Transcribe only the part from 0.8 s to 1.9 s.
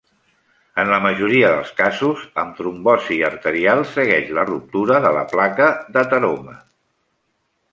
En la majoria dels